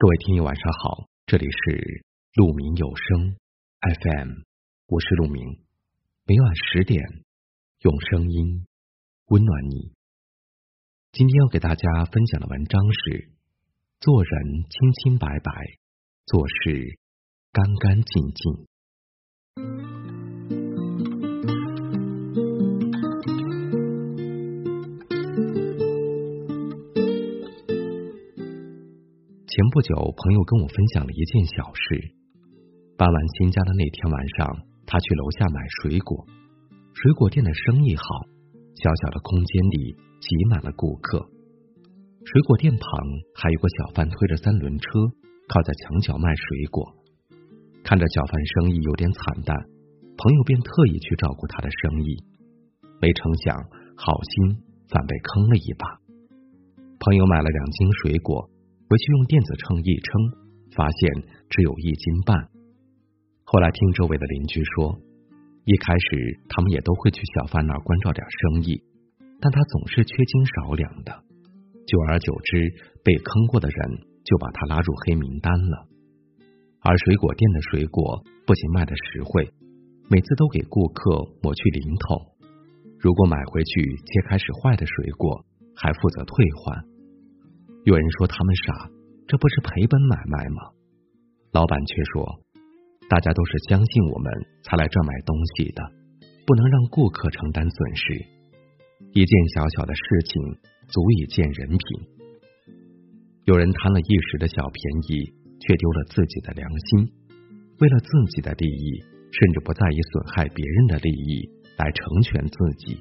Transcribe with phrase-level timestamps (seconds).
[0.00, 2.04] 各位听友晚上好，这里是
[2.34, 3.36] 鹿鸣有声
[3.80, 4.30] FM，
[4.86, 5.58] 我是鹿鸣，
[6.24, 7.02] 每晚十点
[7.80, 8.64] 用声音
[9.26, 9.92] 温暖你。
[11.10, 13.28] 今天要给大家分享的文章是：
[13.98, 15.50] 做人清清白白，
[16.26, 16.96] 做事
[17.50, 18.66] 干干净净。
[29.58, 32.14] 前不久，朋友跟我分享了一件小事。
[32.96, 34.46] 搬完新家的那天晚上，
[34.86, 36.24] 他去楼下买水果。
[36.94, 38.04] 水果店的生意好，
[38.78, 41.26] 小小的空间里挤满了顾客。
[42.22, 42.86] 水果店旁
[43.34, 44.86] 还有个小贩推着三轮车，
[45.48, 46.94] 靠在墙角卖水果。
[47.82, 52.22] 看着小贩生意有点惨淡，朋友便特意去照顾他的生意。
[53.02, 53.58] 没成想，
[53.98, 55.98] 好心反被坑了一把。
[57.00, 58.48] 朋友买了两斤水果。
[58.88, 60.08] 回去用电子秤一称，
[60.72, 62.48] 发现只有一斤半。
[63.44, 64.98] 后来听周围的邻居说，
[65.64, 68.80] 一开始他们也都会去小贩那儿关照点生意，
[69.42, 71.12] 但他总是缺斤少两的。
[71.86, 72.72] 久而久之，
[73.04, 75.86] 被坑过的人就把他拉入黑名单了。
[76.80, 79.52] 而水果店的水果不仅卖的实惠，
[80.08, 82.24] 每次都给顾客抹去零头。
[82.98, 85.44] 如果买回去切开是坏的水果，
[85.76, 86.84] 还负责退换。
[87.88, 88.90] 有人说他们傻，
[89.26, 90.60] 这不是赔本买卖吗？
[91.52, 92.38] 老板却说，
[93.08, 94.30] 大家都是相信我们
[94.62, 95.80] 才来这买东西的，
[96.44, 98.26] 不能让顾客承担损失。
[99.14, 100.36] 一件小小的事情
[100.88, 101.80] 足以见人品。
[103.46, 107.08] 有人贪了一时的小便宜，却丢了自己的良心，
[107.80, 109.00] 为了自己的利益，
[109.32, 113.00] 甚至不在意损害别人的利益来成全自己。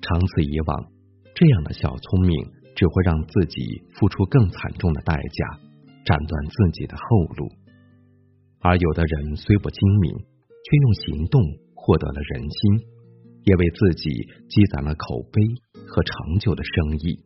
[0.00, 0.86] 长此以往，
[1.34, 2.57] 这样的小聪明。
[2.78, 5.58] 只会让自己付出更惨重的代价，
[6.04, 7.50] 斩断自己的后路。
[8.60, 11.42] 而有的人虽不精明，却用行动
[11.74, 12.86] 获得了人心，
[13.42, 14.10] 也为自己
[14.48, 15.42] 积攒了口碑
[15.88, 17.18] 和长久的生意。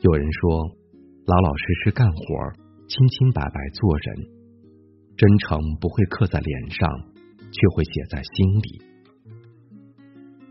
[0.00, 0.66] 有人说，
[1.26, 2.24] 老老实实干活，
[2.88, 4.16] 清清白白做人，
[5.16, 6.90] 真诚不会刻在脸上，
[7.52, 8.82] 却会写在心里。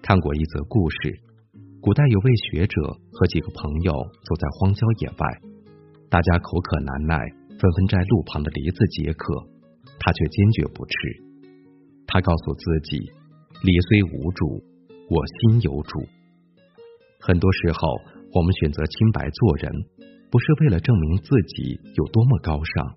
[0.01, 1.28] 看过一则故事。
[1.81, 2.81] 古代有位学者
[3.13, 5.39] 和几个朋友走在荒郊野外，
[6.09, 7.17] 大家口渴难耐，
[7.57, 9.47] 纷纷摘路旁的梨子解渴，
[9.97, 10.93] 他却坚决不吃。
[12.05, 12.99] 他告诉自己：
[13.63, 14.61] 梨虽无主，
[15.09, 16.03] 我心有主。
[17.21, 18.01] 很多时候，
[18.33, 19.71] 我们选择清白做人，
[20.29, 22.95] 不是为了证明自己有多么高尚，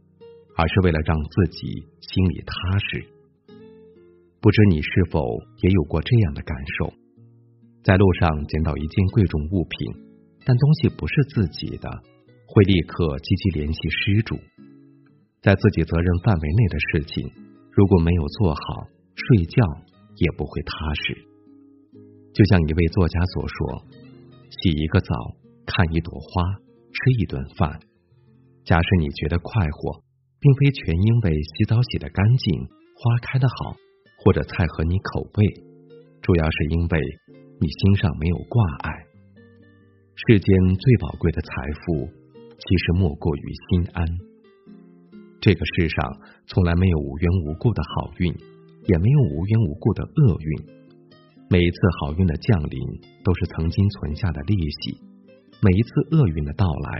[0.56, 3.06] 而是为了让自己心里踏实。
[4.41, 5.22] 不知你是否
[5.62, 6.92] 也有过这样的感受？
[7.82, 9.91] 在路上捡到一件贵重物品，
[10.47, 11.91] 但东西不是自己的，
[12.47, 14.38] 会立刻积极联系失主。
[15.43, 17.28] 在自己责任范围内的事情，
[17.72, 19.66] 如果没有做好，睡觉
[20.15, 21.19] 也不会踏实。
[22.32, 23.84] 就像一位作家所说
[24.62, 25.15] ：“洗一个澡，
[25.66, 27.81] 看一朵花，吃一顿饭。
[28.65, 30.04] 假使你觉得快活，
[30.38, 32.62] 并非全因为洗澡洗得干净，
[32.94, 33.75] 花开得好，
[34.22, 35.47] 或者菜合你口味，
[36.22, 37.00] 主要是因为。”
[37.62, 38.91] 你心上没有挂碍，
[40.17, 41.49] 世间最宝贵的财
[41.87, 42.11] 富，
[42.59, 44.05] 其实莫过于心安。
[45.41, 46.19] 这个世上
[46.49, 48.34] 从来没有无缘无故的好运，
[48.89, 50.67] 也没有无缘无故的厄运。
[51.49, 52.81] 每一次好运的降临，
[53.22, 54.99] 都是曾经存下的利息；
[55.62, 56.99] 每一次厄运的到来，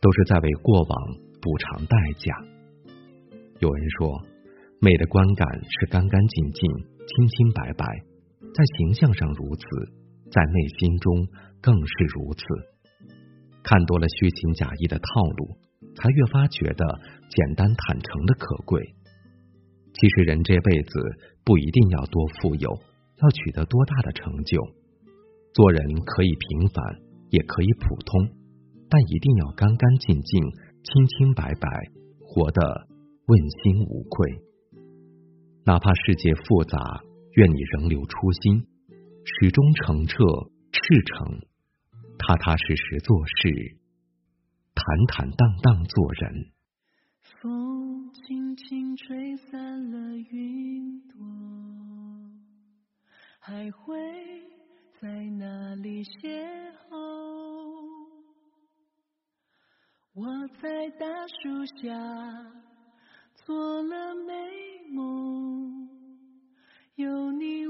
[0.00, 2.32] 都是在为过往补偿代价。
[3.58, 4.22] 有人说，
[4.78, 6.70] 美的观感是干干净净、
[7.04, 7.84] 清清白白，
[8.54, 10.03] 在形象上如此。
[10.34, 11.28] 在内心中
[11.62, 12.42] 更是如此。
[13.62, 15.56] 看多了虚情假意的套路，
[15.94, 16.84] 才越发觉得
[17.30, 18.82] 简单坦诚的可贵。
[19.94, 20.90] 其实人这辈子
[21.44, 22.68] 不一定要多富有，
[23.22, 24.60] 要取得多大的成就。
[25.54, 26.82] 做人可以平凡，
[27.30, 28.28] 也可以普通，
[28.90, 30.42] 但一定要干干净净、
[30.82, 31.68] 清清白白，
[32.20, 32.88] 活得
[33.26, 34.42] 问心无愧。
[35.64, 37.04] 哪怕世界复杂，
[37.36, 38.66] 愿你仍留初心。
[39.26, 40.16] 始终澄澈
[40.70, 41.40] 赤诚，
[42.18, 43.78] 踏踏实实做事，
[44.74, 46.52] 坦坦荡荡做人。
[47.40, 51.18] 风轻轻吹散了云朵，
[53.40, 53.96] 还会
[55.00, 56.94] 在哪里邂逅？
[60.12, 60.26] 我
[60.60, 61.88] 在大树下
[63.34, 64.34] 做了美
[64.92, 65.88] 梦，
[66.96, 67.66] 有你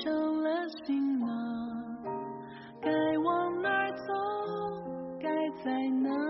[0.00, 1.26] 上了行囊，
[2.80, 4.12] 该往哪儿走，
[5.20, 5.28] 该
[5.62, 6.21] 在哪。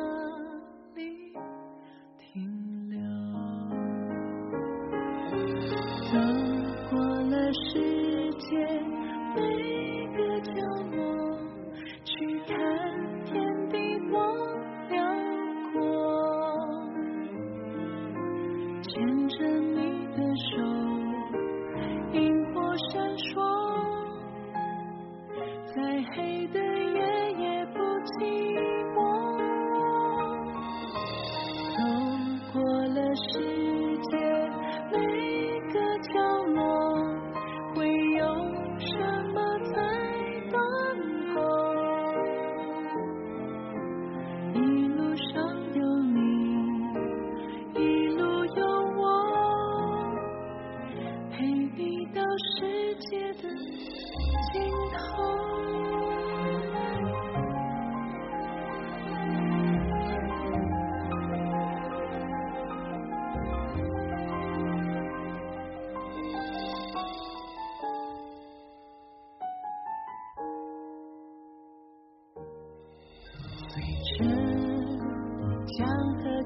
[26.14, 26.81] heyday.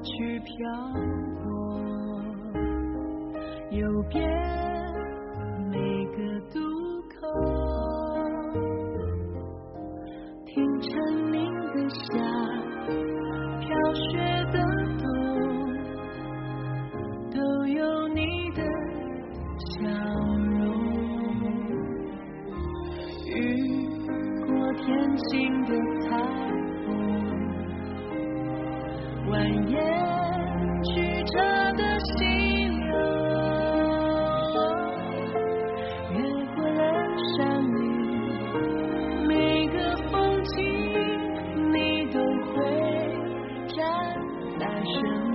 [0.03, 0.55] 去漂
[1.43, 1.81] 泊，
[3.71, 4.66] 又别。
[29.29, 29.35] 蜿
[29.67, 29.75] 蜒
[30.83, 31.37] 曲折
[31.73, 32.13] 的溪
[32.69, 32.87] 流
[36.13, 36.15] 越
[36.55, 36.81] 过了
[37.35, 37.75] 山岭
[39.27, 39.75] 每个
[40.09, 40.55] 风景
[41.73, 41.75] 你
[42.13, 42.17] 都
[42.53, 42.55] 会
[43.67, 43.77] 站
[44.57, 45.26] 在山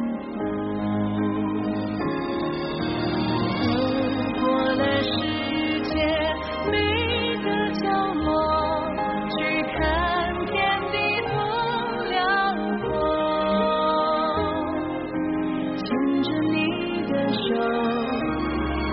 [16.23, 17.55] 着你的手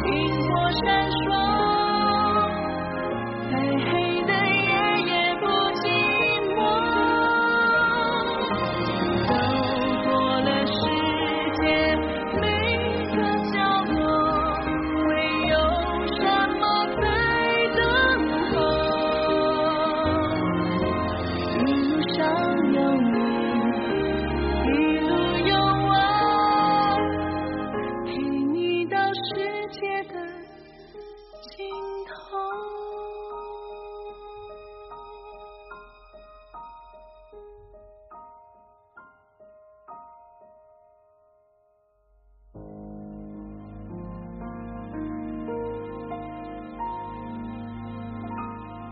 [0.06, 1.49] 萤火闪烁。